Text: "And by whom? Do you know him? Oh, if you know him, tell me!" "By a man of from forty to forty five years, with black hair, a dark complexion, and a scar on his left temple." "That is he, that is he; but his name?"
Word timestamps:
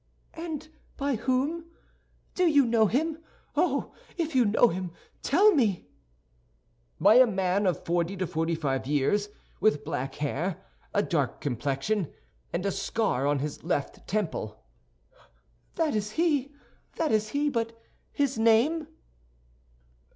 "And 0.33 0.67
by 0.97 1.13
whom? 1.15 1.65
Do 2.33 2.47
you 2.47 2.65
know 2.65 2.87
him? 2.87 3.19
Oh, 3.55 3.93
if 4.17 4.33
you 4.33 4.45
know 4.45 4.69
him, 4.69 4.89
tell 5.21 5.53
me!" 5.53 5.89
"By 6.99 7.17
a 7.17 7.27
man 7.27 7.67
of 7.67 7.75
from 7.75 7.85
forty 7.85 8.17
to 8.17 8.25
forty 8.25 8.55
five 8.55 8.87
years, 8.87 9.29
with 9.59 9.85
black 9.85 10.15
hair, 10.15 10.65
a 10.91 11.03
dark 11.03 11.39
complexion, 11.39 12.11
and 12.51 12.65
a 12.65 12.71
scar 12.71 13.27
on 13.27 13.37
his 13.37 13.63
left 13.63 14.07
temple." 14.07 14.65
"That 15.75 15.93
is 15.93 16.13
he, 16.13 16.51
that 16.95 17.11
is 17.11 17.29
he; 17.29 17.51
but 17.51 17.79
his 18.11 18.39
name?" 18.39 18.87